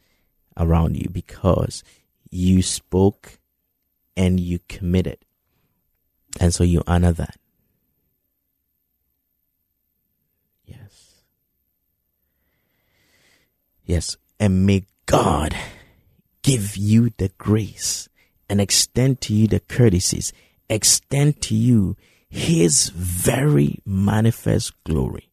around 0.57 0.97
you 0.97 1.09
because 1.09 1.83
you 2.29 2.61
spoke 2.61 3.39
and 4.17 4.39
you 4.39 4.59
committed. 4.67 5.17
And 6.39 6.53
so 6.53 6.63
you 6.63 6.81
honor 6.87 7.11
that. 7.13 7.37
Yes. 10.65 11.23
Yes 13.85 14.17
and 14.41 14.65
may 14.65 14.85
God 15.05 15.55
give 16.41 16.75
you 16.75 17.11
the 17.17 17.29
grace 17.37 18.09
and 18.49 18.59
extend 18.59 19.21
to 19.21 19.33
you 19.35 19.47
the 19.47 19.59
courtesies, 19.59 20.33
extend 20.71 21.41
to 21.41 21.55
you 21.55 21.95
his 22.29 22.89
very 22.89 23.79
manifest 23.85 24.73
glory. 24.85 25.29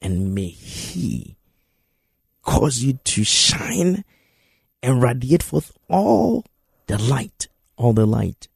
And 0.00 0.34
may 0.34 0.48
he 0.48 1.36
cause 2.42 2.82
you 2.82 2.94
to 2.94 3.24
shine 3.24 4.04
and 4.82 5.02
radiate 5.02 5.42
forth 5.42 5.76
all 5.88 6.44
the 6.86 6.96
light, 6.96 7.48
all 7.76 7.92
the 7.92 8.06
light, 8.06 8.48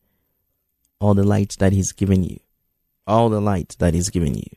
all 0.99 1.15
the 1.15 1.25
light 1.25 1.57
that 1.59 1.73
he's 1.73 1.93
given 1.93 2.23
you, 2.23 2.41
all 3.07 3.29
the 3.29 3.41
light 3.41 3.77
that 3.79 3.93
he's 3.93 4.09
given 4.09 4.35
you. 4.35 4.49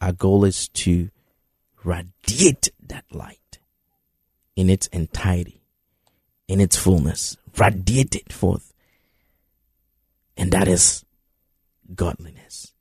Our 0.00 0.12
goal 0.12 0.44
is 0.44 0.68
to 0.68 1.10
radiate 1.84 2.70
that 2.88 3.04
light 3.12 3.58
in 4.54 4.70
its 4.70 4.86
entirety, 4.88 5.62
in 6.48 6.60
its 6.60 6.76
fullness, 6.76 7.36
radiate 7.58 8.14
it 8.14 8.32
forth. 8.32 8.72
And 10.36 10.52
that 10.52 10.68
is 10.68 11.04
godliness. 11.94 12.72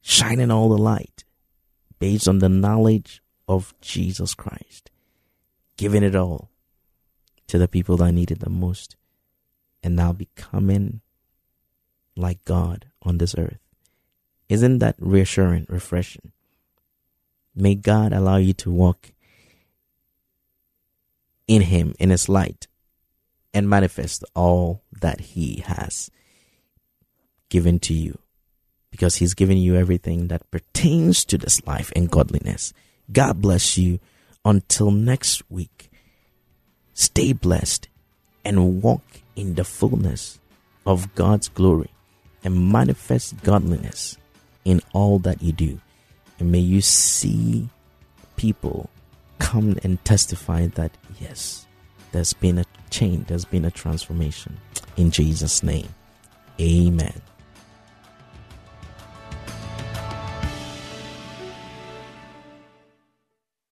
Shining 0.00 0.50
all 0.50 0.68
the 0.68 0.78
light 0.78 1.24
based 1.98 2.28
on 2.28 2.38
the 2.38 2.48
knowledge 2.48 3.22
of 3.46 3.74
Jesus 3.80 4.34
Christ. 4.34 4.90
Giving 5.76 6.02
it 6.02 6.14
all 6.14 6.50
to 7.48 7.58
the 7.58 7.68
people 7.68 7.96
that 7.98 8.12
need 8.12 8.30
it 8.30 8.40
the 8.40 8.50
most. 8.50 8.96
And 9.82 9.96
now 9.96 10.12
becoming 10.12 11.00
like 12.16 12.44
God 12.44 12.86
on 13.02 13.18
this 13.18 13.34
earth. 13.36 13.58
Isn't 14.48 14.78
that 14.78 14.96
reassuring, 14.98 15.66
refreshing? 15.68 16.32
May 17.54 17.74
God 17.74 18.12
allow 18.12 18.36
you 18.36 18.52
to 18.54 18.70
walk 18.70 19.12
in 21.46 21.62
him, 21.62 21.94
in 21.98 22.10
his 22.10 22.28
light, 22.28 22.66
and 23.52 23.68
manifest 23.68 24.24
all 24.34 24.82
that 25.00 25.20
he 25.20 25.62
has 25.66 26.10
given 27.48 27.78
to 27.80 27.94
you 27.94 28.18
because 28.90 29.16
He's 29.16 29.34
given 29.34 29.58
you 29.58 29.74
everything 29.76 30.28
that 30.28 30.50
pertains 30.50 31.24
to 31.24 31.38
this 31.38 31.64
life 31.66 31.92
and 31.96 32.10
godliness. 32.10 32.72
God 33.10 33.40
bless 33.40 33.76
you. 33.76 33.98
Until 34.44 34.90
next 34.90 35.42
week, 35.50 35.90
stay 36.92 37.32
blessed 37.32 37.88
and 38.44 38.82
walk 38.82 39.02
in 39.36 39.54
the 39.54 39.64
fullness 39.64 40.38
of 40.86 41.14
God's 41.14 41.48
glory 41.48 41.90
and 42.44 42.70
manifest 42.70 43.42
godliness 43.42 44.18
in 44.64 44.80
all 44.92 45.18
that 45.20 45.42
you 45.42 45.52
do. 45.52 45.80
And 46.38 46.52
may 46.52 46.58
you 46.58 46.80
see 46.82 47.68
people 48.36 48.90
come 49.38 49.78
and 49.82 50.02
testify 50.04 50.66
that, 50.68 50.92
yes, 51.20 51.66
there's 52.12 52.32
been 52.32 52.58
a 52.58 52.64
change, 52.90 53.26
there's 53.26 53.44
been 53.44 53.64
a 53.64 53.70
transformation. 53.70 54.58
In 54.96 55.10
Jesus' 55.10 55.62
name, 55.62 55.88
amen. 56.60 57.20